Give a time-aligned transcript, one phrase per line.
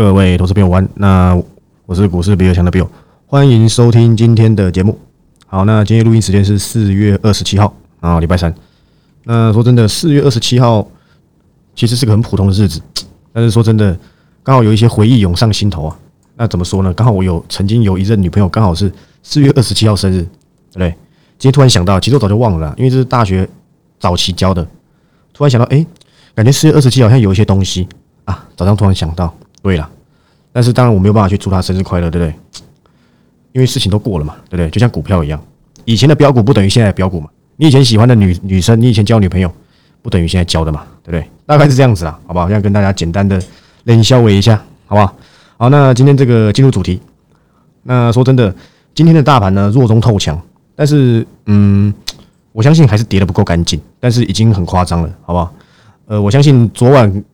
[0.00, 1.38] 各位投资朋友晚，那
[1.84, 2.88] 我是股市比较强的 Bill，
[3.26, 4.98] 欢迎收听今天的节目。
[5.46, 8.54] 好，那今天录音时间是四月二十七号啊，礼拜三。
[9.24, 10.88] 那说真的，四月二十七号
[11.74, 12.80] 其实是个很普通的日子，
[13.30, 13.94] 但是说真的，
[14.42, 15.94] 刚好有一些回忆涌上心头啊。
[16.34, 16.90] 那怎么说呢？
[16.94, 18.90] 刚好我有曾经有一任女朋友，刚好是
[19.22, 20.88] 四月二十七号生日，对不对？
[21.38, 23.46] 今天突然想到，其实我早就忘了，因为这是大学
[23.98, 24.66] 早期教的。
[25.34, 25.84] 突然想到，哎，
[26.34, 27.86] 感觉四月二十七好像有一些东西
[28.24, 28.48] 啊。
[28.56, 29.88] 早上突然想到，对了，
[30.52, 32.34] 但是当然我没有办法去祝他生日快乐，对不对？
[33.52, 34.70] 因为事情都过了嘛，对不对？
[34.70, 35.40] 就像股票一样，
[35.84, 37.28] 以前的标股不等于现在的标股嘛。
[37.56, 39.52] 你以前喜欢的女女生，你以前交女朋友，
[40.00, 41.28] 不等于现在交的嘛，对不对？
[41.44, 42.46] 大概是这样子啦，好不好？
[42.46, 43.42] 这样跟大家简单的
[43.84, 45.14] 冷消维一下，好不好？
[45.58, 47.00] 好，那今天这个进入主题。
[47.82, 48.54] 那说真的，
[48.94, 50.40] 今天的大盘呢弱中透强，
[50.74, 51.92] 但是嗯，
[52.52, 55.52] 我相信还是跌的不够干净，但是已经很夸张了，好不好？
[56.06, 57.24] 呃，我相信昨晚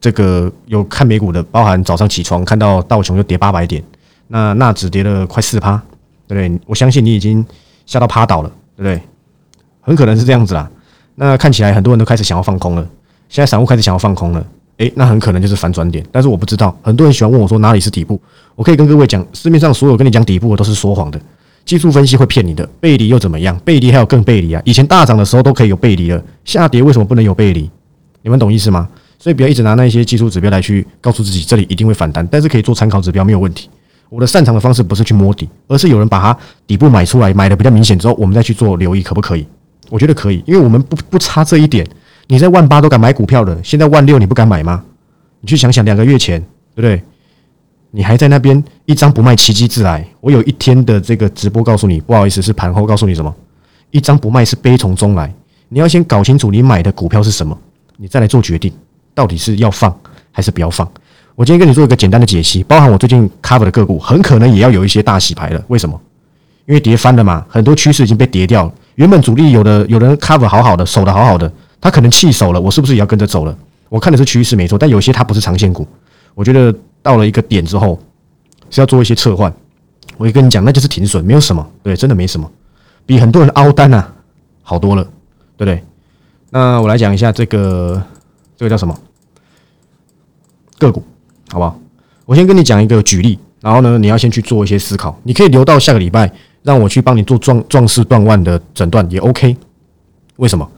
[0.00, 3.82] 这个有看美股的，包含早上起床看到道琼就跌八百点。
[4.28, 5.80] 那那只跌了快四趴，
[6.26, 6.60] 对不对？
[6.66, 7.44] 我相信你已经
[7.86, 9.00] 吓到趴倒了，对不对？
[9.80, 10.68] 很可能是这样子啦。
[11.14, 12.82] 那看起来很多人都开始想要放空了，
[13.28, 14.46] 现在散户开始想要放空了，
[14.78, 16.04] 诶，那很可能就是反转点。
[16.10, 18.20] 但是我不知道，很多人喜欢问我说哪里是底部，
[18.54, 21.20] 我可以跟各位讲，市面上所有跟你讲底部的都是说谎的，
[21.64, 23.56] 技术分析会骗你的，背离又怎么样？
[23.60, 24.60] 背离还有更背离啊！
[24.64, 27.70] 以前大涨的时候都可以有背离了，下跌为什么不能有背离？
[28.22, 28.88] 你们懂意思吗？
[29.18, 33.68] 所以不要一直拿那些技术指标来去告诉自己这里一定会反弹，但是可以做参考指标没有问题。
[34.08, 39.46] 我的擅长的方式不是去摸底，而是有人把它底部买出来，买的比较明显之后，我们再去做留意，可不可以？
[39.90, 41.86] 我觉得可以，因为我们不不差这一点。
[42.28, 44.84] 你在万八都敢买股票的，现在万六你不敢买吗？
[45.40, 46.40] 你去想想，两个月前，
[46.74, 47.02] 对不对？
[47.92, 50.06] 你还在那边一张不卖，奇迹自来。
[50.20, 53.34] 我有一天的这个直播告诉你，不好意思，是盘后告诉你什么？
[53.90, 55.32] 一张不卖是悲从中来。
[55.68, 57.56] 你要先搞清楚你买的股票是什么，
[57.96, 58.72] 你再来做决定，
[59.16, 59.92] 到底是要放
[60.30, 60.86] 还是不要放。
[61.34, 65.62] 我今天跟你做一个简单的解析，包含我最近 cover 的个股，很可能也要有一些大洗牌了。
[65.68, 65.98] 为什么？
[66.66, 68.72] 因为跌翻了嘛，很多趋势已经被跌掉了。
[68.96, 73.56] 原本主力有的有人 cover 好好的，守的好好的，他可能弃守了，我是不是也要跟着走了？
[73.88, 75.86] 我看的是趋势没错，但有些它不是长线股。
[76.34, 77.98] 我觉得到了一个点之后
[78.68, 79.50] 是要做一些撤换。
[80.16, 82.50] 我会跟你讲，那就是停损，没有什么，对，真的没什么，
[83.04, 84.12] 比很多人凹单啊
[84.62, 85.04] 好多了，
[85.56, 85.82] 对不对？
[86.50, 88.02] 那我来讲一下这个
[88.56, 88.98] 这个叫什么
[90.78, 91.02] 个股。
[91.48, 91.78] 好不好？
[92.24, 95.16] 我先跟你讲一个举例，然后呢，你要先去做一些思考。
[95.22, 96.28] 你可以留到下个礼拜，
[96.64, 99.56] 让我去帮你做壮壮士断腕的诊断也 OK。
[100.36, 100.68] 为什么？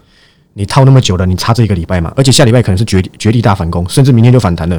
[0.53, 2.13] 你套那么久了，你差这一个礼拜嘛？
[2.15, 4.79] 而且下礼拜可能是绝绝地大反攻，甚至明天就反弹了，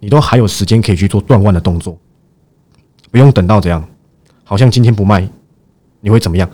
[0.00, 1.96] 你都还有时间可以去做断腕的动作，
[3.12, 3.86] 不用等到这样。
[4.42, 5.28] 好像今天不卖，
[6.00, 6.50] 你会怎么样？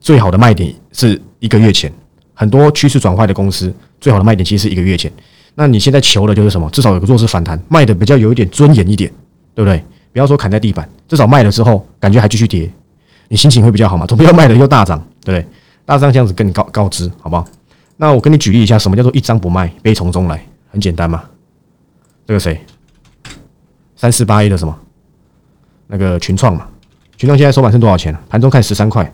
[0.00, 1.92] 最好的卖点是一个月前，
[2.34, 5.10] 很多趋势转坏的公司最好的卖点其实是一个月前。
[5.54, 6.68] 那你现在求的就是什么？
[6.70, 9.10] 至少有个弱势反弹，卖的比较有一点尊严一点，
[9.54, 9.82] 对不对？
[10.12, 12.70] 不要说砍在地板，至少卖了之后感觉还继续跌，
[13.28, 14.04] 你心情会比较好嘛？
[14.06, 15.48] 总不要卖了又大涨，对不对？
[15.84, 17.46] 大张这样子跟你告告知，好不好？
[17.96, 20.44] 那我跟你举例一下，什么叫做一张不卖，悲从中来？
[20.70, 21.22] 很简单嘛。
[22.26, 22.60] 这个谁？
[23.94, 24.76] 三四八一的什么？
[25.86, 26.66] 那个群创嘛。
[27.16, 28.16] 群创现在收盘剩多少钱？
[28.28, 29.12] 盘中看十三块，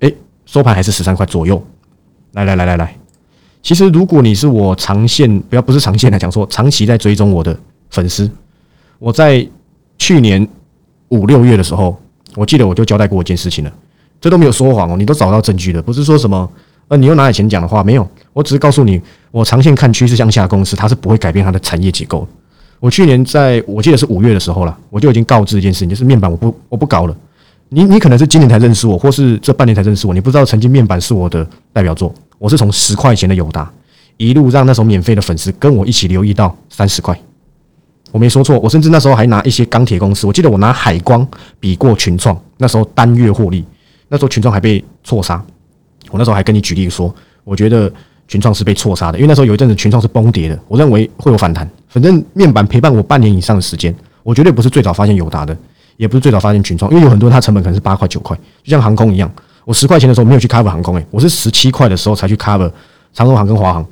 [0.00, 0.12] 诶，
[0.44, 1.64] 收盘还是十三块左右。
[2.32, 2.96] 来来来来来。
[3.62, 7.54] 其实，如果你是我长线，不要不是长线来讲，说长期在追踪我的
[7.90, 8.30] 粉丝，
[8.98, 9.46] 我在
[9.98, 10.46] 去年
[11.08, 12.00] 五六月的时候，
[12.36, 13.72] 我记得我就交代过一件事情了，
[14.20, 16.50] 这都没有说谎哦，你都找到证据了，不是说什么
[16.88, 22.26] 呃，你又拿以前讲的话没有，我只是告诉你，我长线看趋势向下，公司它是不会改变它的产业结构。
[22.78, 27.14] 我去年在我记得是五月的时候了，我就已经告知一件事情，就是面板我不我不搞了。
[27.72, 32.12] 你你可能是今年才认识我，或是这半年才认识我，你不知道曾经面板是我的代表作。
[32.36, 33.70] 我是从十块钱的友达
[34.16, 37.18] 一路让那时候免费的粉丝跟我一起留意到三十块，
[38.10, 38.58] 我没说错。
[38.58, 41.26] 我甚至那时候还拿一些钢铁公司，我记得我拿海光
[41.60, 43.64] 比过群创，那时候单月获利，
[44.08, 45.40] 那时候群创还被错杀。
[46.10, 47.14] 我那时候还跟你举例说，
[47.44, 47.92] 我觉得
[48.26, 51.70] 群创是被错杀的，因为那时候有一阵子群创是崩跌的，我认为会有反弹。
[51.86, 53.94] 反正面板陪伴我半年以上的时间，
[54.24, 55.56] 我绝对不是最早发现友达的，
[56.00, 59.30] 也不是最早发现群创，因为有很多它成本可能是八块九块，就像航空一样。
[59.66, 62.72] 我十块钱的时候没有去 cover 航空，诶，我是十七块的时候才去 cover
[63.12, 63.86] 长荣航跟华航。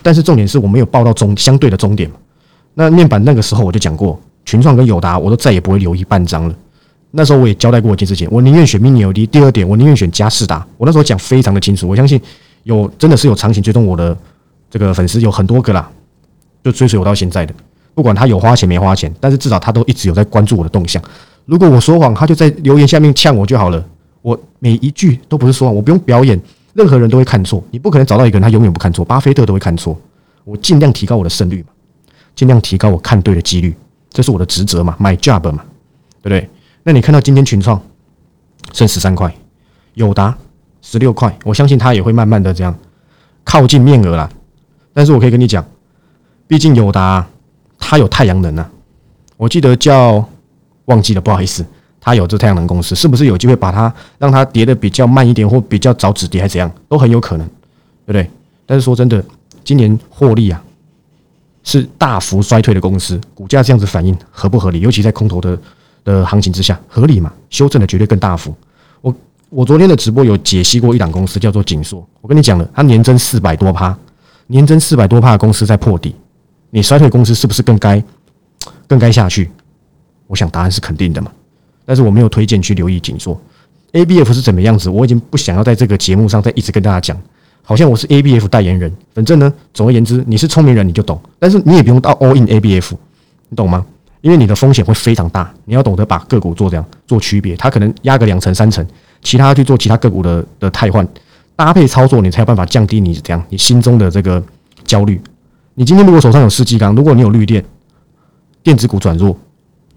[0.00, 2.10] 但是重点是我没有报到终相对的终点。
[2.72, 6.54] 那面板那个时候我就讲过，群创跟友达我都再也不会留意半张了。
[7.10, 9.28] 那时候我也交代过一件事情，我宁愿选 mini LED。
[9.30, 10.66] 第二点，我宁愿选嘉士达。
[10.78, 12.18] 我那时候讲非常的清楚，我相信
[12.62, 14.16] 有真的是有长期追踪我的
[14.70, 15.90] 这个粉丝有很多个啦，
[16.64, 17.54] 就追随我到现在的，
[18.00, 21.02] 不管他有花钱没花钱，但是至少他都一直有在关注我的动向。
[21.44, 23.84] 如果我说谎，他就在留言下面呛我就好了。
[24.22, 26.40] 我每一句都不是说谎，我不用表演，
[26.72, 27.62] 任何人都会看错。
[27.70, 29.04] 你不可能找到一个人，他永远不看错。
[29.04, 29.94] 巴菲特都会看错。
[30.44, 31.68] 我尽量提高我的胜率嘛，
[32.34, 33.76] 尽量提高我看对的几率。
[34.08, 35.62] 这是我的职责嘛，my job 嘛，
[36.22, 36.48] 对不对？
[36.84, 37.78] 那你看到今天群创
[38.72, 39.30] 剩十三块，
[39.92, 40.34] 友达
[40.80, 42.74] 十六块，我相信它也会慢慢的这样
[43.44, 44.30] 靠近面额啦。
[44.94, 45.62] 但是我可以跟你讲，
[46.48, 47.26] 毕竟友达
[47.80, 48.70] 它有太阳能啊，
[49.36, 50.24] 我记得叫
[50.84, 51.66] 忘记了，不好意思，
[52.00, 57.46] 它有这太阳能公司，是不是有机会把它让它跌的比较慢一点，或比较早止跌，还是怎样，都很有可能，
[58.06, 58.30] 对不对？
[58.66, 59.24] 但是说真的，
[59.64, 60.62] 今年获利啊
[61.64, 64.80] 是大幅衰退的公司，股价这样子反应合不合理？
[64.80, 65.58] 尤其在空头的
[66.04, 67.32] 的行情之下，合理嘛？
[67.48, 68.54] 修正的绝对更大幅。
[69.00, 69.14] 我
[69.48, 72.06] 我昨天的直播有解析过一档公司，叫做锦硕。
[72.20, 73.96] 我跟你讲了，它年增四百多趴，
[74.46, 76.14] 年增四百多趴的公司在破底，
[76.70, 78.02] 你衰退公司是不是更该
[78.86, 79.50] 更该下去？
[80.26, 81.30] 我想答案是肯定的嘛。
[81.84, 83.40] 但是我没有推荐去留意紧缩
[83.92, 87.20] A B F 是怎么样子，我已经不想要在这个节目上再一直跟大家讲。
[87.62, 92.96] 好像我是 A B F 代言人，反正呢，总而言之，你是聪明人你就懂，但是你也不用到 all in A B F，
[93.48, 93.84] 你懂吗？
[94.20, 98.86] 因为你的风险会非常大，你要懂得把个股做这样做区别，它可能压个两成三成，
[99.22, 101.06] 其他去做其他个股的的汰换
[101.56, 104.42] 搭配操作，你才有办法降低你这样你心中的这个
[104.84, 105.20] 焦虑。
[105.80, 107.64] 你今天如果手上有四季钢，如果你有绿电，
[108.62, 109.34] 电子股转弱，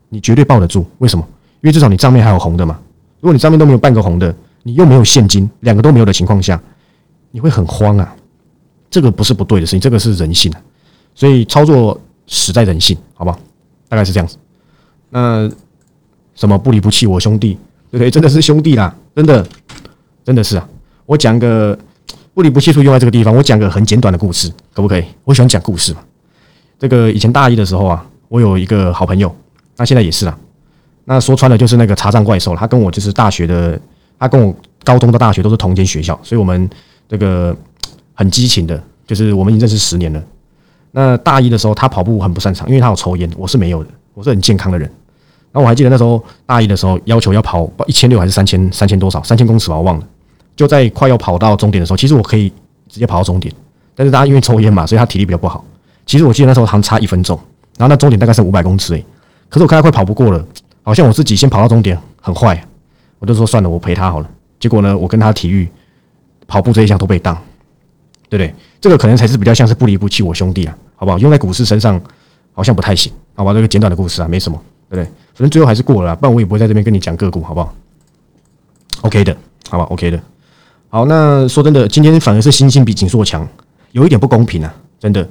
[0.08, 0.86] 你绝对抱得住。
[1.00, 1.28] 为什么？
[1.60, 2.80] 因为至少你账面还有红的嘛。
[3.20, 4.34] 如果你账面都没有半个红的，
[4.64, 6.58] 你又没有现金，两个都没有的情况下。
[7.32, 8.16] 你会很慌啊，
[8.90, 10.62] 这个不是不对的事情，这个是人性啊，
[11.14, 13.38] 所以操作死在人性，好不好？
[13.90, 14.38] 大概是这样子。
[15.10, 15.52] 那
[16.34, 17.58] 什么不离不弃我兄弟，
[17.92, 18.10] 对不对？
[18.10, 19.46] 真的是兄弟啦，真的，
[20.24, 20.66] 真的是啊。
[21.06, 21.78] 我讲个
[22.34, 25.06] 不离不弃处用在这个地方，我讲个很简短的故事，可不可以？
[25.24, 26.00] 我喜欢讲故事嘛。
[26.78, 29.34] 这个以前大一的时候啊，我有一个好朋友，
[29.78, 30.38] 那现在也是啊。
[31.06, 33.80] 那说穿了就是那个查账怪兽，他跟我就是大学的，
[34.20, 36.70] 他跟我高中到大学都是同间学校，所以我们。
[37.10, 37.56] 这个
[38.16, 40.24] 很激情的，就是我们已经认识十年了。
[40.92, 44.90] 那大一的时候，他跑步很不擅长，因为他有抽烟，我是没有的，我是很健康的人。
[45.52, 50.08] 那我还记得那时候大一的时候，要求要跑一千六还是三千三千多少三千公尺吧，我忘了。
[50.56, 52.50] 就在快要跑到终点的时候，其实我可以
[52.88, 53.54] 直接跑到终点，
[53.96, 55.64] 但是大家因为抽烟嘛，所以他体力比较不好。
[56.06, 57.38] 其实我记得那时候好像差一分钟，
[57.78, 59.06] 然后那终点大概是五百公尺诶。
[59.50, 60.46] 可是我看他快跑不过了，
[60.82, 62.64] 好像我自己先跑到终点很坏，
[63.20, 64.30] 我就说算了，我陪他好了。
[64.60, 65.68] 结果呢，我跟他体育。
[66.46, 67.34] 跑步这一项都被当，
[68.30, 68.54] 对不对？
[68.82, 71.18] 这个可能才是比较像是不离不弃我兄弟啊，好不好？
[71.18, 72.00] 用在股市身上
[72.52, 73.54] 好像不太行，好吧？
[73.54, 75.06] 这个简短的故事啊，没什么，对不对？
[75.06, 77.74] 反正最后还是过了，不然我也不会在这边跟你讲个股，好不好
[79.04, 79.36] ？OK 的，
[79.70, 80.20] 好吧？OK 的。
[80.90, 83.48] 好，那说真的，今天反而是星星比锦硕强，
[83.94, 85.28] 有一点不公平啊，真的，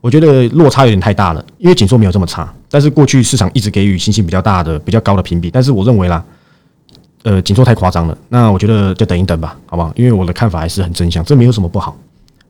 [0.00, 6.24] 我觉得落差有点太大了，因为锦硕没有这么差，但是过去市场一直给予星星比较大的、比较高的评比，但是我认为啦。
[7.22, 9.92] 呃，紧缩太夸张了，那我觉得就等一等吧，好不好？
[9.96, 11.98] 因为我的看法还是很正向，这没有什么不好。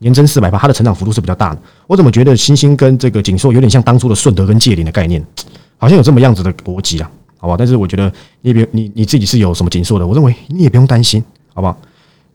[0.01, 1.61] 年增四百八，它的成长幅度是比较大的。
[1.87, 5.25] 我怎么觉得星星跟这个锦硕有点像当初的顺德跟界林的概念，
[5.79, 7.55] 好像有这么样子的逻辑啊，好吧？
[7.57, 11.79] 但是我觉得你别你你自己是有什么紧缩的，我认为你也不用担心，好不好？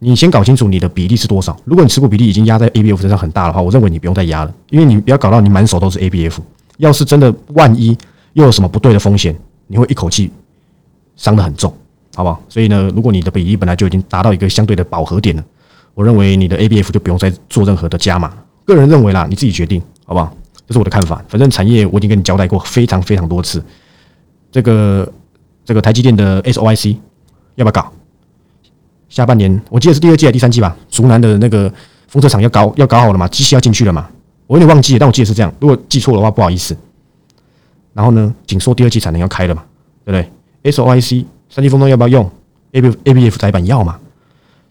[0.04, 1.56] 你先搞清楚你的比例是多少。
[1.64, 6.40] 如果你持股比例已经压在 ABF 身上很大的话，我认为你不用再压了，因为你不要搞到你满手都是 ABF。
[6.78, 7.96] 要是真的万一
[8.34, 9.38] 又有什么不对的风险，
[9.68, 10.32] 你会一口气
[11.16, 11.72] 伤得很重。
[12.16, 12.42] 好不好？
[12.50, 15.46] 所以呢，如果你的比例本来就已经达到一个相对的饱和点了，
[15.94, 18.34] 我认为你的 ABF 就不用再做任何的加码。
[18.66, 20.36] 个人认为啦，你自己决定，好不好？
[20.68, 21.24] 这是我的看法。
[21.30, 23.64] 反正产业我已经跟你交代过非常非常多次。
[24.52, 25.10] 这个
[25.64, 26.98] 这个台积电的 SOIC
[27.56, 27.94] 要不要搞？
[29.12, 30.76] 下半年我记得是第二季还是第三季吧？
[30.90, 31.72] 竹南的那个
[32.08, 33.28] 风车厂要搞要搞好了嘛？
[33.28, 34.10] 机器要进去了嘛？
[34.48, 35.54] 我有点忘记了，但我记得是这样。
[35.60, 36.76] 如果记错的话，不好意思。
[37.94, 39.64] 然后呢，紧缩第二季产能要开了嘛？
[40.06, 40.30] 对不
[40.64, 41.26] 对？SOIC。
[41.50, 42.32] 三 D 风洞要不要用
[42.72, 44.00] ？A B A B F 载板要嘛？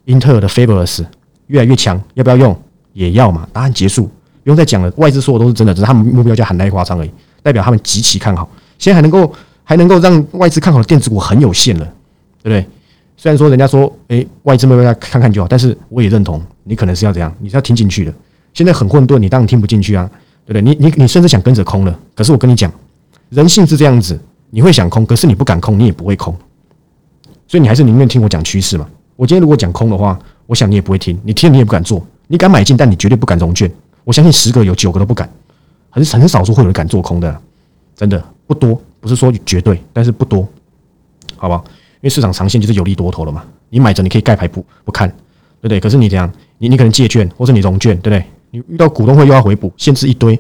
[0.07, 1.05] 英特尔的 Fabulous
[1.49, 2.59] 越来越强，要不要用？
[2.95, 3.47] 也要嘛？
[3.53, 4.13] 答案结束，不
[4.45, 4.91] 用再讲了。
[4.97, 7.11] 外资说的都是真的，只是他们目标价喊太夸张而已，
[7.43, 8.49] 代表他们极其看好。
[8.79, 9.31] 现在还能够
[9.63, 11.85] 还能够让外资看好的电子股很有限了，
[12.43, 12.67] 对不对？
[13.21, 17.31] 虽然说人家说，诶，外资目标价看看就好，但是我也认同，你可能是要怎样？
[17.39, 18.11] 你是要听进去的。
[18.55, 20.11] 现在很混沌，你当然听不进去啊，
[20.47, 20.63] 对不对？
[20.63, 22.73] 你你你甚至想跟着空了，可是我跟你讲，
[23.29, 26.35] 人性是这样子，你会想空，可是你不敢空，你也不会空。
[27.47, 28.89] 所以你还是宁愿听我讲趋势嘛？
[29.17, 33.71] 我今天如果讲空的话，我想你也不会听，你听你也不敢做，你敢买进，但你绝对不敢融券。
[34.03, 35.31] 我相信十个有九个都不敢，
[35.91, 37.39] 很很少数会有人敢做空的，
[37.95, 40.49] 真的不多，不是说绝对，但是不多，
[41.37, 41.63] 好不好？
[42.01, 45.79] 因为市场长线就是有利多头了嘛，你买着你可以盖牌不不看，对不对？
[45.79, 46.31] 可是你怎样？
[46.59, 48.25] 你你可能借券或者你融券，对不对？
[48.51, 50.39] 你遇到股东会又要回补，限制一堆，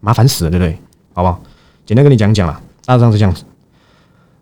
[0.00, 0.76] 麻烦死了，对不对？
[1.14, 1.40] 好不好？
[1.84, 3.44] 简单跟你讲讲啦，大致上是这样子。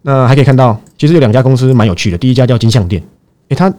[0.03, 2.19] 那还可以看到，其实有两家公司蛮有趣的。
[2.19, 3.03] 第一家叫金相店，
[3.49, 3.73] 诶，它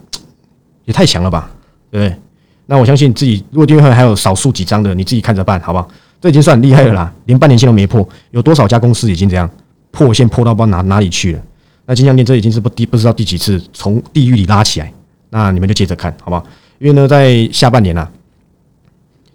[0.85, 1.51] 也太强了吧，
[1.91, 2.19] 对不对？
[2.67, 5.87] 那我相信自己，如果订阅会还有少数几张的，你自己看着办，好不好？
[6.21, 8.07] 这已经算很厉害了啦，连半年线都没破。
[8.31, 9.49] 有多少家公司已经这样
[9.91, 11.41] 破线破到不知道哪哪里去了？
[11.85, 14.91] 那金项链这已经是不第不知道第几次从地狱里拉起来。
[15.29, 16.45] 那你们就接着看好不好？
[16.79, 18.09] 因为呢，在下半年啊，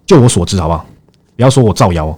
[0.05, 0.85] 就我所知，好不好？
[1.35, 2.17] 不要说我造谣，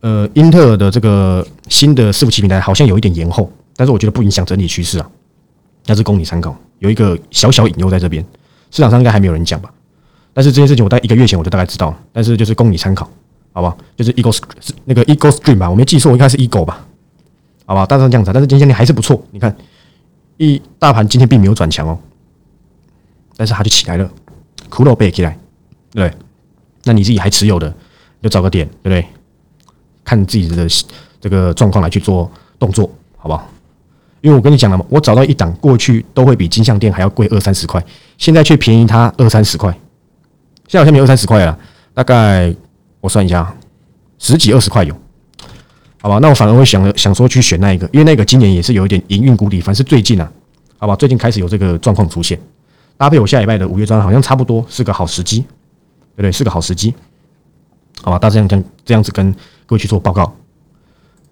[0.00, 5.10] 呃，英特尔的这个新的伺服器平台好像有一点延后，但是我觉得不影响整体趋势啊，
[5.86, 6.56] 那是供你参考。
[6.78, 8.24] 有一个小小隐忧在这边，
[8.70, 9.70] 市场上应该还没有人讲吧？
[10.32, 13.08] 但是这件事情我在一个月前我就大概知道了，但是就是供你参考，
[13.52, 13.76] 好不好？
[13.96, 14.36] 就是 Eagle
[14.84, 16.86] 那个 Eagle Stream 吧，我没记错，应该是 Eagle 吧？
[17.66, 18.30] 好吧，大致这样子。
[18.32, 19.54] 但是今天你还是不错，你看，
[20.36, 21.98] 一大盘今天并没有转强哦，
[23.36, 24.10] 但是它就起来了，
[24.68, 25.38] 骷髅背起来，
[25.92, 26.12] 对。
[26.86, 27.74] 那你自己还持有的，
[28.22, 29.06] 就找个点，对不对？
[30.04, 30.68] 看自己的
[31.18, 33.48] 这个状况来去做动作，好不好？
[34.20, 37.82] 因为我跟你讲了嘛，我找到一档过去都会比金项店还要贵二三十块，
[38.18, 39.72] 现在却便宜它二三十块。
[40.68, 41.58] 现在好像没二三十块了，
[41.94, 42.54] 大概
[43.00, 43.54] 我算一下，
[44.18, 44.94] 十几二十块有，
[46.04, 46.18] 好吧？
[46.18, 50.30] 那我反而会想想说去选那一个，因为那个今年也是有一点营运谷底，反正最近啊，
[50.76, 50.94] 好吧？
[50.96, 52.38] 最近开始有这个状况出现，
[52.98, 56.30] 搭配我下礼拜的五月专好像差不多是个好时机，对不对？
[56.30, 56.92] 是个好时机，
[58.02, 58.18] 好吧？
[58.18, 59.32] 大致这样这样这样子跟
[59.64, 60.30] 各位去做报告。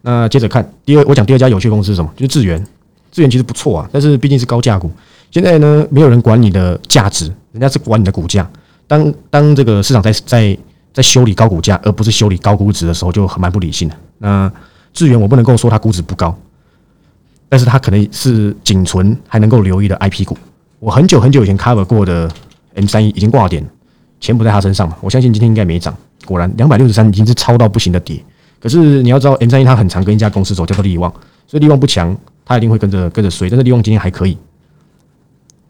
[0.00, 2.11] 那接着看第二，我讲第二家有趣公司是什么？
[2.17, 2.67] 就是智源，
[3.11, 4.91] 智源其实不错啊，但是毕竟是高价股，
[5.31, 8.50] 现在呢没有人管你的价值，人家是管你的股价。
[8.87, 10.59] 当当这个市场在在
[10.95, 13.95] 在修理高股价，而不是修理高估值的时候，就很蛮不理性的。
[14.23, 14.50] 那
[14.93, 16.33] 智源我不能够说它估值不高，
[17.49, 20.38] 但是它可能是仅存还能够留意的 IP 股。
[20.79, 22.31] 我很久很久以前 cover 过的
[22.75, 23.67] M 三一已经挂点，
[24.21, 24.97] 钱不在他身上嘛。
[25.00, 25.93] 我相信今天应该没涨。
[26.25, 28.23] 果然两百六十三已经是超到不行的跌。
[28.61, 31.12] 可是你要知道 M 三一它很常跟一家公司走，叫做利旺，
[31.49, 33.50] 所以利旺不强，它一定会跟着跟着衰。
[33.50, 34.38] 但是利旺今天还可以。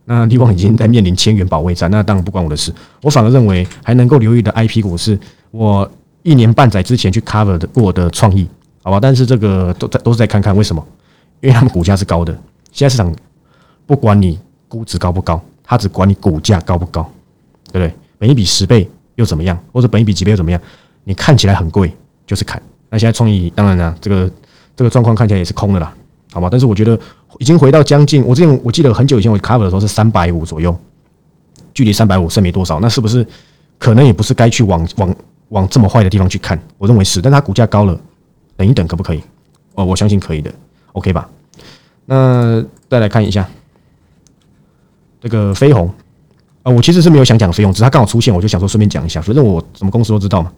[0.05, 2.71] 那利旺已经在面临千元保卫战，那当然不关我的事。
[3.03, 5.19] 我反而认为还能够留意的 IP 股是
[5.53, 5.91] 我
[6.23, 8.47] 一年半载之前去 cover 的过的创意，
[8.83, 8.99] 好吧？
[9.01, 10.85] 但是这个都在都是在看看为什么？
[11.41, 12.33] 因为他们股价是高的。
[12.71, 13.13] 现在市场
[13.87, 14.39] 不管你
[14.69, 17.03] 估值高不高，它只管你股价高不高，
[17.73, 17.95] 对不对？
[18.19, 19.59] 本一比十倍又怎么样？
[19.73, 20.61] 或者本一比几倍又怎么样？
[21.05, 21.93] 你看起来很贵
[22.27, 22.63] 就是砍。
[22.89, 24.31] 那现在创意当然了，这个
[24.77, 25.93] 这个状况看起来也是空的啦。
[26.33, 26.99] 好吧，但是我觉得
[27.39, 30.75] 已经回到将近，我之前我记得很久以前我 cover 的时候是三百五左右，
[31.75, 33.27] 距离三百五剩没多少，那是不是
[33.79, 35.15] 可能也不是该去往往
[35.53, 36.59] 往这么坏的地方去看？
[36.79, 37.99] 我认为是，但它股价高了，
[38.57, 39.23] 等一等可不可以？
[39.75, 40.51] 哦，我相信可以的
[40.93, 41.29] ，OK 吧？
[42.07, 43.49] 那再来看一下
[45.21, 45.93] 这个飞鸿
[46.63, 50.51] 啊，我其实是没有想讲飞鸿，只是它刚好出现，我就想说顺便讲一下，反正我什么公司都知道嘛。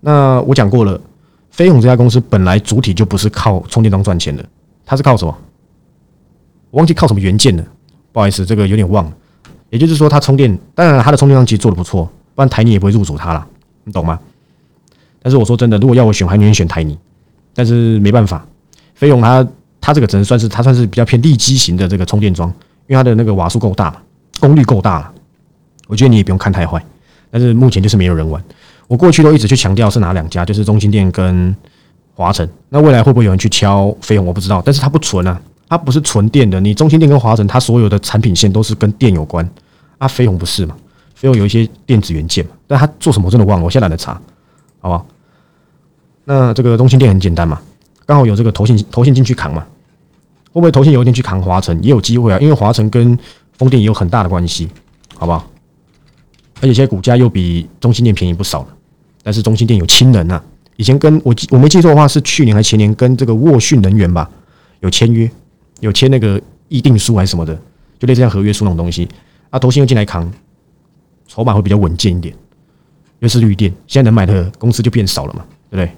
[0.00, 1.00] 那我讲过了，
[1.50, 4.44] 飞鸿这家公司本来主体就不是靠充电桩赚钱的。
[4.84, 5.36] 它是靠什么？
[6.70, 7.64] 我忘记靠什么元件了，
[8.12, 9.12] 不好意思，这个有点忘了。
[9.70, 13.46] 也就是说，它充电，当然它的充电桩其实做的不错，不然台泥也不会入主它了，
[13.86, 14.20] 你懂吗？
[15.22, 16.98] 但是我说真的，如果要我选，还宁愿选台泥。
[17.54, 18.46] 但是没办法，
[18.94, 19.48] 飞鸿它
[19.80, 22.52] 它这个只能算是它算是比较偏利基型的这个充电桩，
[22.86, 23.96] 因为它的那个瓦数够大嘛，
[24.38, 25.12] 功率够大了。
[25.86, 26.84] 我觉得你也不用看太坏，
[27.30, 28.42] 但是目前就是没有人玩。
[28.88, 31.56] 我过去都一直去强调是哪两家，就是中心电跟。
[32.18, 34.26] 华晨，那未来会不会有人去敲飞鸿？
[34.26, 35.38] 我不知道，但是它不纯啊，
[35.68, 36.58] 它不是纯电的。
[36.58, 39.46] 你中心电跟华晨，它所有的产品线都是跟电有关
[39.98, 40.08] 啊。
[40.08, 40.74] 飞鸿不是嘛？
[41.16, 44.12] 飞鸿有一些电子元件嘛，但他做什么我真的忘了，我现在懒得查，
[44.78, 45.06] 好不好？
[46.24, 47.60] 那这个中心店很简单嘛，
[48.04, 49.66] 刚好有这个投信投信进去扛嘛，
[50.52, 52.38] 会不会投信有一天去扛华晨也有机会啊？
[52.38, 53.18] 因为华晨跟
[53.54, 54.68] 风电也有很大的关系，
[55.16, 55.48] 好不好？
[56.60, 58.68] 而且现在股价又比中心店便宜不少了，
[59.22, 60.42] 但是中心店有亲人啊。
[60.76, 64.30] 以前跟我记我没记错的话，是去年还前年跟这个沃讯能源吧
[64.80, 65.30] 有签约，
[65.80, 67.58] 有签那个议定书还是什么的，
[67.98, 69.08] 就类似像合约书那种东西。
[69.48, 70.30] 啊，投信又进来扛，
[71.36, 72.34] 筹码会比较稳健一点。
[73.18, 75.90] 又是绿电，现在能买的公司就变少了嘛，对不对？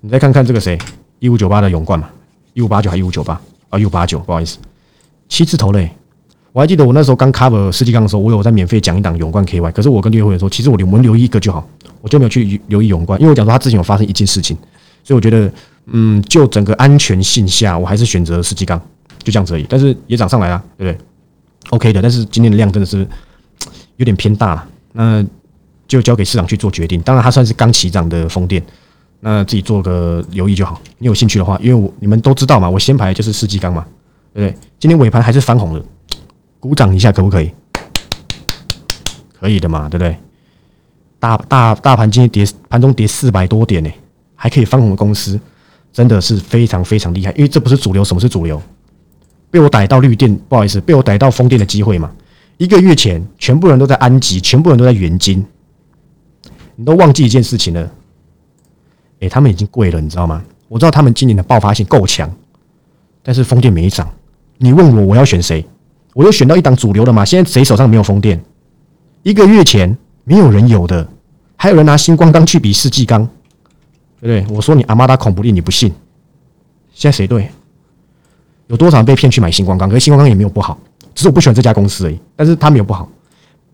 [0.00, 0.78] 你再看看这个谁，
[1.18, 2.08] 一五九八的永冠嘛，
[2.54, 4.58] 一五八九还一五九八啊，一五八九，不好意思，
[5.28, 5.90] 七字头嘞。
[6.52, 11.68] 我还记得我那时候刚 cover 世纪钢的时候，我有在免费讲一档永冠 KY，可是我跟六月会员说，其实我留我们留一个就好。
[12.00, 14.56] 我就没有去留意永冠，因为我讲说他之前有发生一件事情，
[15.02, 15.52] 所以我觉得，
[15.86, 18.80] 嗯，就整个安全性下，我还是选择世纪钢，
[19.22, 19.66] 就这样子而已。
[19.68, 21.04] 但是也涨上来了，对不对
[21.70, 23.06] ？OK 的，但是今天的量真的是
[23.96, 25.22] 有点偏大了，那
[25.86, 27.00] 就交给市场去做决定。
[27.02, 28.62] 当然，它算是刚起涨的风电，
[29.20, 30.80] 那自己做个留意就好。
[30.96, 33.86] 你有兴趣的话，因为我你们都知道嘛，我先排就是世纪钢嘛，
[34.32, 34.58] 对不对？
[34.80, 35.84] 今天尾盘还是翻红的，
[36.58, 37.52] 鼓掌一下可不可以？
[39.38, 40.16] 可以的嘛，对不对？
[41.18, 43.90] 大大大盘今天跌，盘中跌四百多点呢，
[44.34, 45.38] 还可以翻红的公司，
[45.92, 47.30] 真的是非常非常厉害。
[47.32, 48.60] 因为这不是主流，什么是主流？
[49.50, 52.10] 被我逮到绿电，不好意思，被我逮到风电的机会嘛。
[52.58, 55.44] 一个月前，全部人都在安吉，全部人都在元金，
[56.74, 57.90] 你都忘记一件事情了。
[59.20, 60.42] 哎，他们已经贵了，你知道吗？
[60.68, 62.30] 我知道他们今年的爆发性够强，
[63.22, 64.08] 但是风电没涨。
[64.58, 65.66] 你问我我要选谁？
[66.14, 67.24] 我又选到一档主流的嘛？
[67.24, 68.42] 现在谁手上没有风电？
[69.22, 71.06] 一个月前没有人有的，
[71.56, 73.28] 还有人拿星光钢去比世纪钢，
[74.20, 74.56] 对不对？
[74.56, 75.92] 我说你阿妈达恐怖力，你不信？
[76.94, 77.50] 现在谁对？
[78.68, 79.88] 有多少人被骗去买星光钢？
[79.88, 80.78] 可是星光钢也没有不好，
[81.16, 82.20] 只是我不喜欢这家公司而已。
[82.36, 83.08] 但是他没有不好，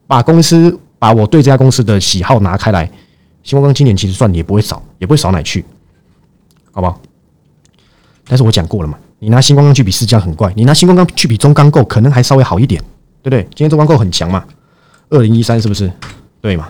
[0.06, 2.90] 把公司把我对这家公司的喜好拿开来，
[3.42, 5.62] 星光钢今年其实赚的也不会少，也不会少哪去，
[6.70, 6.98] 好不好？
[8.26, 12.80] 但是我讲过了嘛，你拿星光钢去比世嘉很怪，你拿星光钢去比中钢构可能还稍微好一点，
[13.22, 13.42] 对不对？
[13.54, 14.44] 今天中钢构很强嘛，
[15.10, 15.92] 二零一三是不是？
[16.40, 16.68] 对嘛？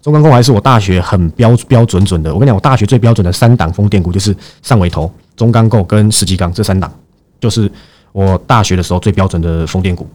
[0.00, 2.32] 中钢构还是我大学很标标准准的。
[2.32, 6.92] 我跟你讲，我大学最标准的三档风电股就是上尾头、中钢构跟世纪钢这三档。
[7.40, 7.70] 就是
[8.14, 10.06] 我大学的时候最标准的风电股，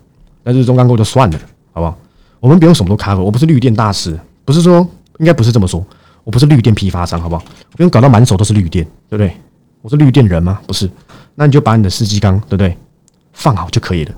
[0.42, 1.38] 但是中钢构就算了，
[1.74, 1.98] 好不好？
[2.40, 4.78] 我们不用什么都 cover，我不是绿电大师，不是说
[5.18, 5.86] 应该不是这么说，
[6.24, 7.44] 我不是绿电批发商，好不好？
[7.76, 9.36] 不用搞到满手都是绿电，对不对？
[9.82, 10.62] 我是绿电人吗？
[10.66, 10.90] 不是，
[11.36, 12.78] 那你就把你的四季钢，对不对？
[13.34, 14.16] 放好就可以了。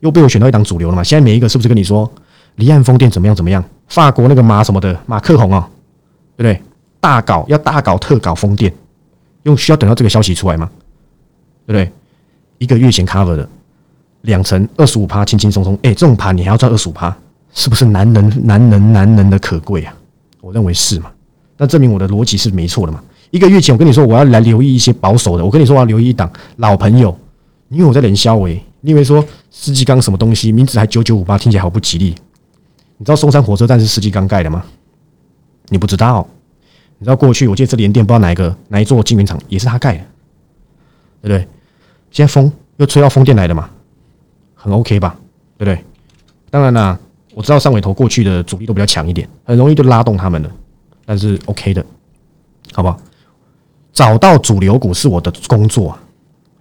[0.00, 1.04] 又被我选到一档主流了嘛？
[1.04, 2.10] 现在每一个是不是跟你说
[2.56, 3.62] 离岸风电怎么样怎么样？
[3.88, 5.68] 法国那个马什么的马克宏啊，
[6.36, 6.62] 对不对？
[7.00, 8.72] 大搞要大搞特搞风电，
[9.42, 10.70] 用需要等到这个消息出来吗？
[11.66, 11.92] 对不对？
[12.58, 13.48] 一个月前 cover 的
[14.22, 15.74] 两成二十五趴，轻轻松松。
[15.82, 17.16] 哎，这种盘你还要赚二十五趴，
[17.54, 19.94] 是不是男人男人男人的可贵啊？
[20.40, 21.10] 我认为是嘛？
[21.56, 23.02] 那证明我的逻辑是没错的嘛？
[23.30, 27.16] 一个月前我跟你说我要来留意一些保守的，我跟你说我要留意一档老朋友，
[27.68, 28.62] 你以为我在连销诶？
[28.80, 32.14] 你以为说世纪钢什么东西名字还九九五八，听起来好不吉利？
[32.96, 34.64] 你知道松山火车站是世纪钢盖的吗？
[35.68, 36.26] 你不知道？
[36.98, 40.04] 你知道过去我记得这连电不知道哪一个哪一座晶圆厂也是他盖的，
[41.22, 41.48] 对不对？
[42.10, 43.68] 现在风又吹到风电来了嘛，
[44.54, 45.16] 很 OK 吧？
[45.56, 45.84] 对不对？
[46.50, 46.98] 当然啦，
[47.34, 50.50] 我知道上尾头过去的阻力都比较强一点，很容易就拉动他们了，
[51.04, 51.84] 但是 OK 的，
[52.72, 52.98] 好不好？
[53.92, 55.98] 找到主流股是我的工作，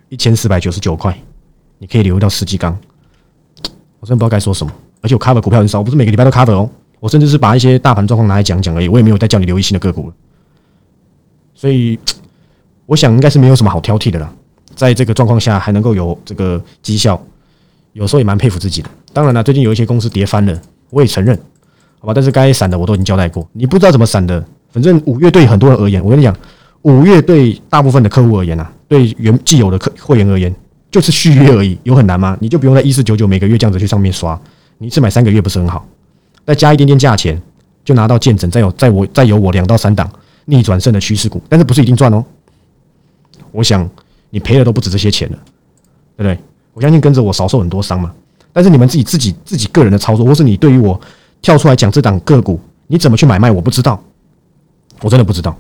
[0.10, 1.18] 一千四百九十九块，
[1.78, 2.78] 你可以留到十几缸。
[4.00, 6.70] 我真不知道该说什么，而且我 cover 股票很少，我不是每个礼拜都 cover 哦。
[7.00, 10.16] 我甚至是把一些大盘状况拿来讲讲而已，我也没有再叫你留意新的个股了。
[11.54, 12.00] 所以
[12.88, 14.34] 我想应该是没有什么好挑剔的了。
[14.78, 17.20] 在这个状况下还能够有这个绩效，
[17.94, 18.90] 有时候也蛮佩服自己的。
[19.12, 20.62] 当然了，最近有一些公司跌翻了，
[20.92, 21.36] 我也承认，
[22.00, 22.14] 好吧。
[22.14, 24.42] 但是该闪的我都已经交代过，你不知道怎么闪的。
[24.72, 26.36] 反正五月对很多人而言，我跟你讲，
[26.84, 30.54] 五月对大部分的客户而言啊，对原既有的客会员而言，
[30.92, 32.38] 就是续约而已，有很难吗？
[32.40, 34.40] 你就不用在一四九九每个月这样子去上面刷，
[34.78, 35.84] 你一次买三个月不是很好？
[36.46, 37.42] 再加一点点价钱，
[37.84, 40.08] 就拿到见证，再有再我再有我两到三档
[40.46, 42.24] 逆转胜的趋势股，但是不是一定赚哦？
[43.52, 43.90] 我想。
[44.30, 45.38] 你赔的都不止这些钱了，
[46.16, 46.38] 对不对？
[46.74, 48.14] 我相信跟着我少受很多伤嘛。
[48.54, 51.00] 但是你们自己自己自己个人的操作，或是你对于我
[51.42, 54.02] 跳出来讲这档个股，你怎么去买卖，我不知道，
[55.02, 55.56] 我真的不知道。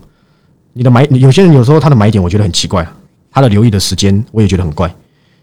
[0.73, 2.87] 你的买，有些人有时候他的买点我觉得很奇怪，
[3.31, 4.93] 他的留意的时间我也觉得很怪，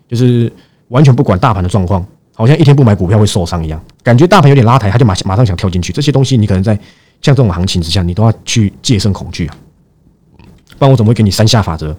[0.09, 0.53] 就是
[0.89, 5.93] 完全不管大盘的状况，好像一天不买股票会受伤一样，感觉大盘有点拉抬，他就马马上想跳进去。
[5.93, 6.75] 这些东西你可能在
[7.23, 9.57] 像这种行情之下，你都要去戒慎恐惧啊，
[10.79, 11.97] 不然我怎么会给你三下法则？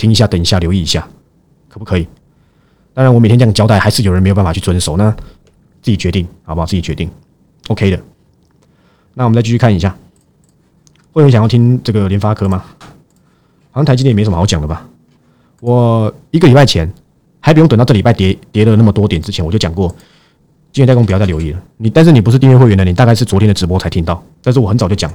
[0.00, 1.06] 听一下，等一下，留意一下，
[1.68, 2.08] 可不可以？
[2.94, 5.14] 当然，我每天这样交代，还是有人没有办法去遵守那。
[5.82, 6.66] 自己决定，好不好？
[6.66, 7.10] 自己决定
[7.68, 8.00] ，OK 的。
[9.14, 9.96] 那我们再继续看一下，
[11.12, 12.64] 会有想要听这个联发科吗？
[13.70, 14.86] 好像台积电也没什么好讲的吧？
[15.60, 16.90] 我一个礼拜前
[17.40, 19.88] 还不用等到这礼拜跌跌了那么多点之前，我就讲过，
[20.72, 21.62] 今天代工不要再留意了。
[21.76, 24.22] 你但是你不是订阅会员的，你大概是昨天的直播才听到。
[24.42, 25.10] 但是我很早就讲，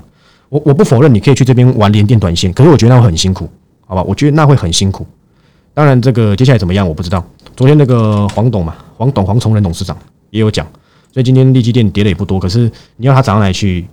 [0.49, 3.47] 我我不否认你可以去这边玩连电短线，可是我觉得那会很辛苦。
[3.95, 5.07] 好吧，我觉得那会很辛苦。
[5.73, 7.25] 当然，这个接下来怎么样我不知道。
[7.55, 9.97] 昨天那个黄董嘛，黄董黄崇仁董事长
[10.29, 10.65] 也有讲，
[11.13, 12.37] 所以今天利基电跌的也不多。
[12.37, 13.87] 可是你要它涨上来去，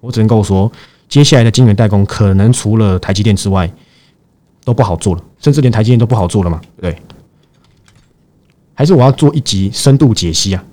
[0.00, 0.70] 我只能够说，
[1.08, 3.70] 接下来的晶圆代工可能除了台积电之外
[4.64, 6.60] 都不好做了，甚至连台积电都不好做了嘛？
[6.80, 6.96] 对。
[8.74, 10.64] 还是我要做一集深度解析啊？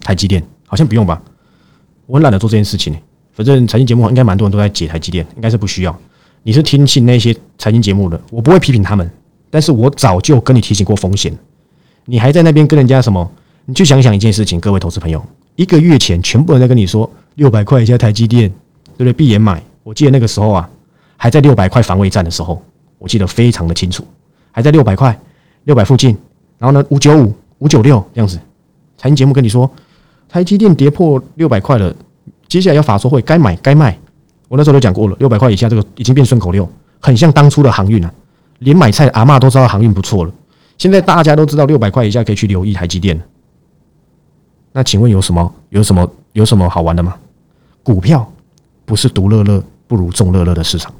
[0.00, 1.20] 台积电好像不用吧？
[2.06, 2.96] 我很懒得做这件事情。
[3.32, 5.98] 反正财经节目应该蛮多人都在解台积电，应该是不需要。
[6.42, 9.08] 你是听信那些财经节目的，我不会批评他们，
[9.50, 11.36] 但是我早就跟你提醒过风险，
[12.06, 13.30] 你还在那边跟人家什么？
[13.66, 15.22] 你去想想一件事情，各位投资朋友，
[15.54, 18.48] 一个月前全部人在跟你说六百块一下台积电，
[18.96, 19.12] 对不对？
[19.12, 19.62] 闭眼买。
[19.82, 20.68] 我记得那个时候啊，
[21.16, 22.60] 还在六百块防卫战的时候，
[22.98, 24.02] 我记得非常的清楚，
[24.50, 25.16] 还在六百块、
[25.64, 26.16] 六百附近。
[26.58, 28.38] 然后呢，五九五、五九六这样子，
[28.96, 29.70] 财经节目跟你说
[30.28, 31.94] 台积电跌破六百块了，
[32.48, 33.98] 接下来要法说会，该买该卖。
[34.50, 38.12] 我那时候都讲过了，六百块以下这个已经变顺口溜，很像当初的航运啊，
[38.58, 40.32] 连买菜阿妈都知道航运不错了。
[40.76, 43.20] 现在大家都知道六百块以下可以去留意台积电
[44.72, 47.14] 那请问有什么有什么有什么好玩的吗？
[47.84, 48.28] 股票
[48.84, 50.92] 不是独乐乐，不如众乐乐的市场，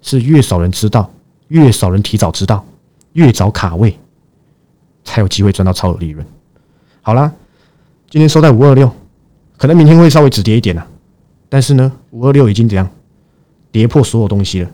[0.00, 1.10] 是越少人知道，
[1.48, 2.64] 越少人提早知道，
[3.12, 3.94] 越早卡位，
[5.04, 6.24] 才有机会赚到超额利润。
[7.02, 7.30] 好啦，
[8.08, 8.90] 今天收在五二六，
[9.58, 10.86] 可能明天会稍微止跌一点了，
[11.54, 12.90] 但是呢，五二六已经怎样
[13.70, 14.70] 跌破所有东西了，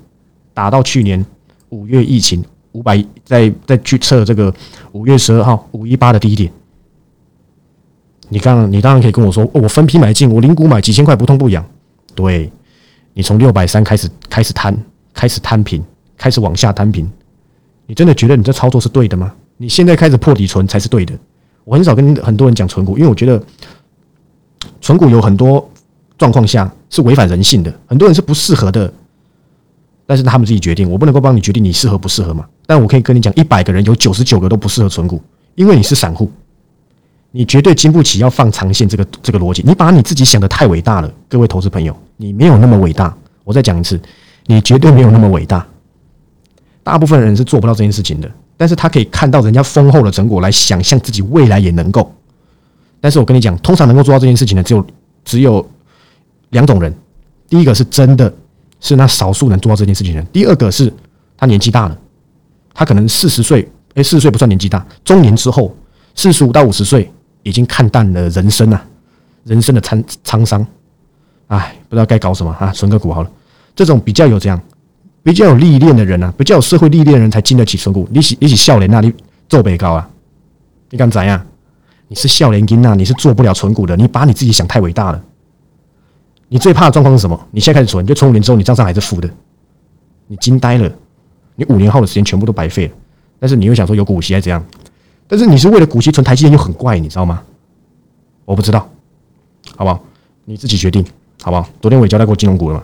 [0.54, 1.22] 打到去年
[1.68, 4.50] 五月疫情五百，再再去测这个
[4.92, 6.50] 五月十二号五一八的低点。
[8.30, 11.62] 你刚，你当然可以跟我说，我分批买进，我零股买几千块不痛不痒。
[12.14, 12.50] 对，
[13.12, 14.74] 你从六百三开始开始摊，
[15.12, 15.84] 开始摊平，
[16.16, 17.06] 开始往下摊平。
[17.86, 19.34] 你真的觉得你这操作是对的吗？
[19.58, 21.12] 你现在开始破底存才是对的。
[21.64, 23.44] 我很少跟很多人讲存股，因为我觉得
[24.80, 25.70] 存股有很多
[26.20, 28.92] 状况下是违反人性的，很多人是不适合的。
[30.06, 32.44] 但是他们自己决定，我不能够帮你决定你适合不适合嘛。
[32.66, 35.22] 但我可以跟你讲，一百个人有九十九个都不适合存股，
[35.54, 36.30] 因为你是散户。
[37.30, 43.16] 你绝对经不起要放长线这个这个逻辑，你把你自己想的太伟大了，各位投资朋友，你没有那么伟大。
[43.44, 43.98] 我再讲一次，
[44.46, 45.66] 你绝对没有那么伟大。
[46.82, 52.12] 大部分人是做不到这件事情的，但是他可以看到人家丰厚的成果来想象自己未来也能够。
[53.00, 54.86] 但是我跟你讲，通常能够做到这件事情的只有
[55.24, 55.64] 只有
[56.50, 56.94] 两种人，
[57.48, 58.32] 第一个是真的
[58.80, 60.92] 是那少数能做到这件事情的人，第二个是
[61.36, 61.98] 他年纪大了，
[62.74, 65.74] 他可能四十岁，诶，四十岁不算年纪大，中年之后，
[66.14, 67.10] 四十五到五十岁。
[67.42, 68.84] 已经看淡了人生啊，
[69.44, 70.60] 人生的沧沧桑，
[71.46, 73.30] 哎，不知道该搞什么啊，存个股好了。
[73.74, 74.60] 这种比较有这样，
[75.22, 78.06] 比较有历练的人啊，比较有社会历练的人才经得起存股。
[78.10, 79.10] 你起你起笑脸那里
[79.48, 80.06] 做北高啊？
[80.90, 81.42] 你敢怎样？
[82.08, 82.94] 你是笑脸金啊？
[82.94, 83.96] 你是做不了存股的。
[83.96, 85.24] 你把你自己想太伟大了。
[86.50, 87.46] 你最怕的状况是什么？
[87.52, 89.30] 你现在开始存，你就存五年之后，你账上还是负的，
[90.26, 90.92] 你惊呆了。
[91.54, 92.92] 你五年后的时间全部都白费了。
[93.38, 94.62] 但是你又想说有股息还是怎样？
[95.28, 97.40] 但是你是为了股息存台积电，又很怪，你知道吗？
[98.44, 98.80] 我不知道，
[99.76, 100.02] 好不好？
[100.44, 101.04] 你自己决定，
[101.40, 101.68] 好不好？
[101.80, 102.82] 昨天我也交代过金融股了嘛，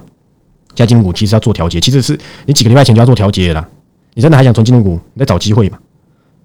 [0.75, 3.69] 加金融股其实要做调节，其实是你几个礼拜前就要做调节的啦。
[4.15, 5.01] 你真的还想存金融股？
[5.13, 5.79] 你在找机会嘛？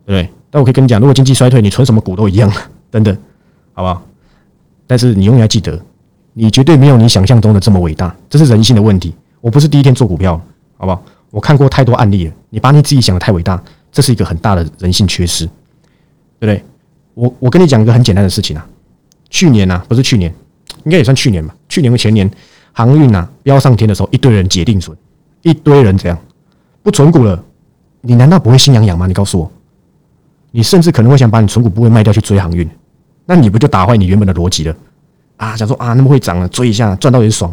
[0.06, 0.34] 对不对？
[0.50, 2.52] 但我可以跟你讲，如果经济衰退，你存什么股都一样，
[2.90, 3.16] 等等，
[3.74, 4.02] 好不好？
[4.88, 5.80] 但是你永远要记得，
[6.34, 9.14] 你绝对没有你想象中的这么伟大，这是人性的问题。
[9.42, 10.40] 我不是第一天做股票，
[10.78, 11.04] 好不好？
[11.30, 15.50] 我看过太多案例了，你把你自己想的太伟大，这是一个很大的人性缺失。
[16.40, 16.64] 对不对？
[17.14, 18.68] 我我跟你讲一个很简单的事情啊，
[19.30, 20.34] 去年呐，不是去年，
[20.86, 21.56] 应该也算去年吧。
[21.70, 22.30] 去年和前年，
[22.72, 24.98] 航运呐飙上天的时候，一堆人解定存，
[25.44, 26.18] 一堆人这样
[26.82, 27.44] 不存股了，
[28.02, 29.06] 你难道不会心痒痒吗？
[29.06, 29.52] 你告诉我，
[30.50, 32.68] 你甚至可能会想把你存股部位卖掉去追航运，
[33.26, 34.76] 那你不就打坏你原本的逻辑了
[35.42, 35.56] 啊？
[35.58, 37.52] 想说啊，那么会涨了，追一下赚到也爽。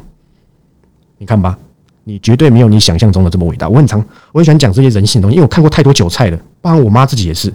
[1.16, 1.58] 你看吧，
[2.04, 3.68] 你绝对没有你想象中的这么伟大。
[3.68, 3.98] 我很常
[4.32, 7.52] 我很喜欢讲这些人性的东西，因为我看过太多韭菜了，包括我妈自己也是。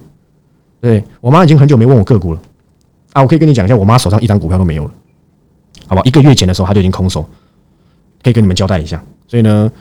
[0.82, 2.42] 对我妈已经很久没问我个股了
[3.14, 3.22] 啊！
[3.22, 4.92] 我可以跟你讲一下，我妈手上一张股票都没有了，
[5.88, 6.02] 好吧？
[6.04, 7.24] 一个月前的时候，她就已经空手，
[8.22, 9.02] 可以跟你们交代一下。
[9.28, 9.72] 所以呢，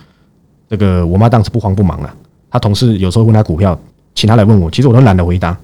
[0.68, 2.14] 这个我妈当时不慌不忙了。
[2.50, 3.76] 她同事有时候问她股票，
[4.14, 5.58] 请她来问我，其实我都懒得回答，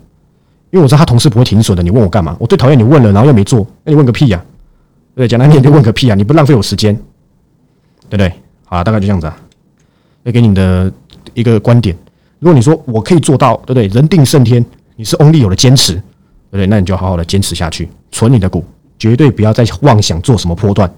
[0.70, 1.84] 因为我知道她同事不会停损的。
[1.84, 2.36] 你问我干嘛？
[2.40, 4.44] 我最讨厌你问了，然后又没做，那你问个屁呀？
[5.18, 6.14] 对，讲难听就问个屁啊！
[6.14, 6.94] 你不浪费我时间，
[8.08, 8.32] 对不对？
[8.64, 9.36] 好，大概就这样子啊。
[10.22, 10.92] 要给你的
[11.34, 11.92] 一个观点，
[12.38, 13.88] 如果你说我可以做到，对不对？
[13.88, 14.64] 人定胜天。
[14.94, 16.02] 你是 only 有了坚持，对
[16.52, 16.68] 不对？
[16.68, 18.64] 那你就好好的坚持下去，存你的股，
[18.96, 20.88] 绝对不要再妄想做什么波段。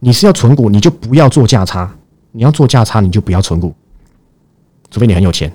[0.00, 1.88] 你是要存股，你就不要做价差；
[2.32, 3.72] 你要做价差，你就不要存股。
[4.90, 5.52] 除非你很有钱，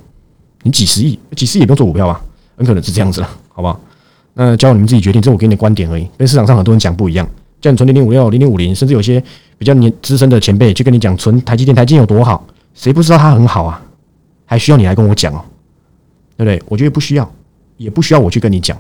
[0.62, 2.22] 你几十亿，几十亿也不用做股票啊，
[2.56, 3.78] 很可能是这样子了，好不好？
[4.34, 7.28] 那交由你们自己决定，这是我给你的观点而已，跟市场上很多人讲不一样。
[7.64, 9.24] 叫你存零零五六、零零五零，甚至有些
[9.58, 12.46] 比较年资深的前辈去跟你讲存台积电，台积电有多好，
[12.76, 13.82] 谁不知道它很好啊？
[14.46, 15.44] 还需要你来跟我讲哦，
[16.38, 16.62] 对不对？
[16.68, 17.32] 我觉得不需要。
[17.78, 18.78] 也不需要我去跟你讲，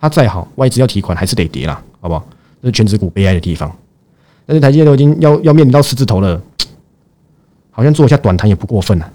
[0.00, 2.24] 它再好，外资要提款还是得跌啦，好不好？
[2.62, 3.70] 这是全指股悲哀的地方。
[4.46, 6.40] 但是台积电都已经要要面临到十字头了，
[7.70, 9.10] 好像做一下短谈也不过分啊，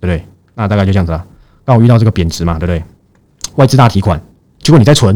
[0.00, 0.24] 对不对？
[0.54, 1.22] 那大概就这样子了。
[1.64, 2.82] 刚好遇到这个贬值嘛，对不对？
[3.56, 4.18] 外资大提款，
[4.60, 5.14] 结果你在存，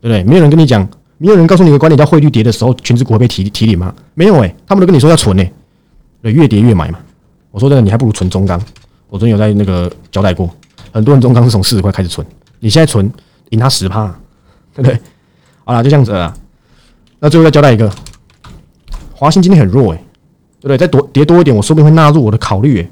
[0.00, 0.24] 对不对？
[0.24, 0.88] 没有人跟你讲，
[1.22, 3.94] 没有人告诉你的观点叫汇率跌的时候，全指股会被提提领吗？
[4.14, 5.44] 没有诶，他们都跟你说要存呢，
[6.22, 6.98] 对，越跌越买嘛。
[7.50, 8.58] 我说这个你还不如存中钢，
[9.10, 10.48] 我昨天有在那个交代过，
[10.90, 12.26] 很多人中钢是从四十块开始存。
[12.58, 13.12] 你现在存
[13.50, 14.06] 赢他十趴，
[14.72, 14.98] 对不对？
[15.62, 16.34] 好了，就这样子了。
[17.18, 17.92] 那最后再交代一个，
[19.12, 20.02] 华兴今天很弱，诶，
[20.58, 20.78] 对不对？
[20.78, 22.82] 再多跌多一点，我说不定会纳入我的考虑，诶，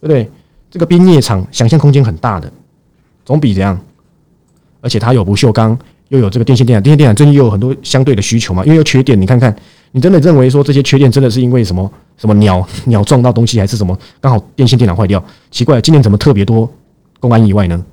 [0.00, 0.30] 不对？
[0.70, 2.50] 这个冰业厂想象空间很大的，
[3.22, 3.78] 总比怎样？
[4.80, 5.78] 而且它有不锈钢，
[6.08, 9.20] 又有这个电线电缆，电线电缆最近又有很多相对的需求嘛，因为有缺电。
[9.20, 9.54] 你看看，
[9.92, 15.22] 你真的认为说这些缺电真的是因为什么什么鸟鸟撞到东西，还是什么刚好电线电缆坏掉？
[15.50, 16.70] 奇怪，今年怎么特别多
[17.18, 17.84] 公安意外呢？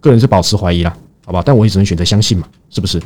[0.00, 3.00] 个人是保持怀疑啦，好吧，但我也只能选择相信嘛，是不是？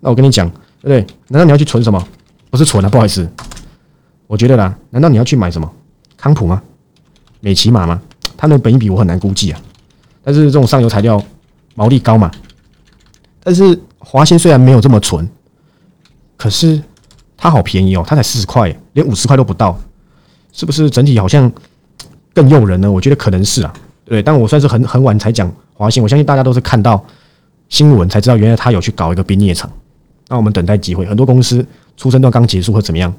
[0.00, 0.48] 那我跟你讲，
[0.80, 1.06] 对不对？
[1.28, 2.02] 难道你要去存什么？
[2.50, 3.28] 不是存啊，不好意思，
[4.26, 5.70] 我觉得啦，难道你要去买什么
[6.16, 6.62] 康普吗？
[7.40, 8.00] 美骑马吗？
[8.36, 9.60] 它的本益比我很难估计啊。
[10.22, 11.22] 但是这种上游材料
[11.74, 12.30] 毛利高嘛？
[13.44, 15.28] 但是华鑫虽然没有这么纯，
[16.36, 16.82] 可是
[17.36, 19.78] 它好便宜哦，它才四十块，连五十块都不到，
[20.50, 21.52] 是不是整体好像
[22.32, 22.90] 更诱人呢？
[22.90, 23.72] 我觉得可能是啊，
[24.06, 24.22] 对。
[24.22, 27.04] 但我算是很很晚才讲华鑫，我相信大家都是看到
[27.68, 29.70] 新闻才知道，原来他有去搞一个冰业厂。
[30.28, 31.64] 那我们等待机会，很多公司
[31.98, 33.14] 出生段刚结束或怎么样，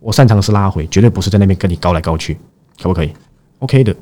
[0.00, 2.34] 我擅长的是拉回，绝对不是在那边跟你高来高去，
[2.82, 3.12] 可不可以
[3.58, 3.94] ？OK 的，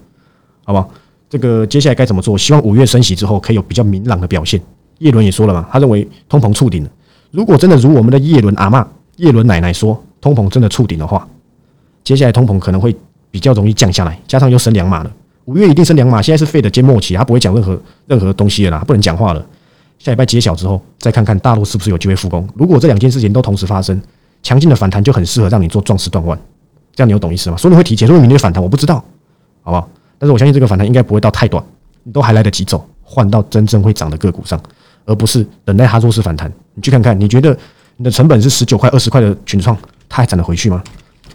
[0.64, 0.88] 好不好？
[1.28, 2.38] 这个接下来该怎么做？
[2.38, 4.60] 希望五月升息之后可以有比较明朗的表现。
[4.98, 6.90] 叶伦也说了嘛，他认为通膨触顶了。
[7.30, 11.28] 如果真的如我们的叶伦阿妈、叶伦奶奶说，通膨真的触顶的话，
[12.04, 12.94] 接下来通膨可能会
[13.30, 14.18] 比较容易降下来。
[14.26, 15.10] 加上又升两码了，
[15.46, 16.22] 五月一定升两码。
[16.22, 19.44] 现在是费的缄默期，他不会讲任何任何东西了啦，不能讲话了。
[19.98, 22.48] 下礼拜揭晓之后，再看看大陆是不是有机会复工。
[22.54, 24.00] 如果这两件事情都同时发生，
[24.42, 26.38] 强劲的反弹就很适合让你做壮士断腕。
[26.94, 27.56] 这样你有懂意思吗？
[27.56, 28.96] 说你会提前，说明天反弹，我不知道，
[29.62, 29.88] 好不好？
[30.18, 31.62] 但是我相信这个反弹应该不会到太短，
[32.04, 34.60] 你都还来得及走，换到真正会涨的个股上，
[35.04, 36.52] 而不是等待它弱势反弹。
[36.74, 37.56] 你去看看，你觉得
[37.96, 39.76] 你的成本是十九块、二十块的群创，
[40.08, 40.82] 它还涨得回去吗？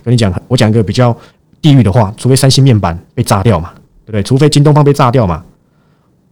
[0.04, 1.16] 跟你讲，我讲一个比较
[1.62, 3.72] 地狱的话，除非三星面板被炸掉嘛，
[4.06, 4.24] 对不对？
[4.24, 5.44] 除非京东方被炸掉嘛，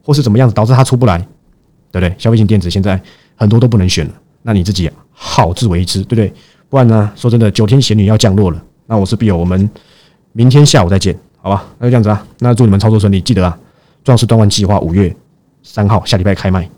[0.04, 1.26] 或是怎么样子导致它出不来。
[1.90, 2.14] 对不对？
[2.20, 3.02] 消费性电子现在
[3.38, 6.32] 很多都不能选了，那你自己好自为之，对不对？
[6.70, 7.10] 不然呢？
[7.16, 8.62] 说真的，九天玄女要降落了。
[8.88, 9.68] 那我是必有，我们
[10.34, 11.66] 明天下午再见，好吧？
[11.80, 12.28] 那就这样子啊。
[12.40, 13.58] 那祝你们操作顺利，记得啊，
[14.04, 15.16] 壮士断腕计划五月
[15.64, 16.70] 三号下礼拜开卖。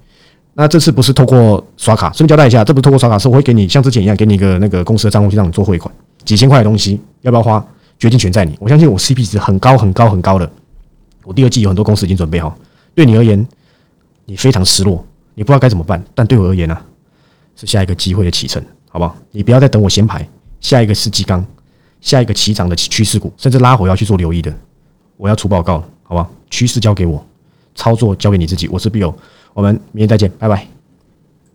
[0.60, 5.90] 那这次不是透过刷卡，顺便交代一下，这不是透过刷卡，是我会给你像之前一样，给你一个那个公司的账户去让你做汇款，
[6.26, 7.66] 几千块的东西，要不要花，
[7.98, 8.54] 决定权在你。
[8.60, 10.52] 我相信我 CP 值很高很高很高的，
[11.24, 12.54] 我第二季有很多公司已经准备好，
[12.94, 13.48] 对你而言。
[14.26, 16.04] 你非常失落，你不知道该怎么办。
[16.14, 16.78] 但对我而言呢，
[17.56, 19.16] 是下一个机会的启程，好不好？
[19.32, 20.28] 你不要再等我先排，
[20.60, 21.44] 下一个是鸡缸，
[22.00, 24.54] 下一个起涨的趋势股，甚至拉回要去做留意的，
[25.18, 26.30] 我要出报告，好不好？
[26.52, 27.26] 趋势交给我，
[27.74, 28.68] 操作交给你自己。
[28.68, 29.16] 我是 Bill，
[29.54, 30.79] 我们明天再见，拜拜。